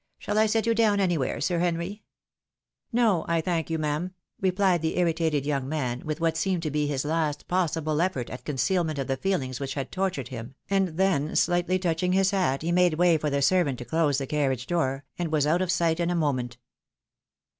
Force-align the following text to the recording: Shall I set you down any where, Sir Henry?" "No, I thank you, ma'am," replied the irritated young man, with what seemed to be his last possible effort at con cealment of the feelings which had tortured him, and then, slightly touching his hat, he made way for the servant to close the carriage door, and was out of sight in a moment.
Shall 0.17 0.39
I 0.39 0.47
set 0.47 0.65
you 0.65 0.73
down 0.73 0.99
any 0.99 1.15
where, 1.15 1.39
Sir 1.39 1.59
Henry?" 1.59 2.01
"No, 2.91 3.23
I 3.27 3.39
thank 3.39 3.69
you, 3.69 3.77
ma'am," 3.77 4.15
replied 4.39 4.81
the 4.81 4.97
irritated 4.97 5.45
young 5.45 5.69
man, 5.69 6.01
with 6.03 6.19
what 6.19 6.35
seemed 6.37 6.63
to 6.63 6.71
be 6.71 6.87
his 6.87 7.05
last 7.05 7.47
possible 7.47 8.01
effort 8.01 8.31
at 8.31 8.43
con 8.43 8.55
cealment 8.55 8.97
of 8.97 9.05
the 9.05 9.15
feelings 9.15 9.59
which 9.59 9.75
had 9.75 9.91
tortured 9.91 10.29
him, 10.29 10.55
and 10.71 10.97
then, 10.97 11.35
slightly 11.35 11.77
touching 11.77 12.13
his 12.13 12.31
hat, 12.31 12.63
he 12.63 12.71
made 12.71 12.95
way 12.95 13.15
for 13.19 13.29
the 13.29 13.43
servant 13.43 13.77
to 13.77 13.85
close 13.85 14.17
the 14.17 14.25
carriage 14.25 14.65
door, 14.65 15.05
and 15.19 15.31
was 15.31 15.45
out 15.45 15.61
of 15.61 15.71
sight 15.71 15.99
in 15.99 16.09
a 16.09 16.15
moment. 16.15 16.57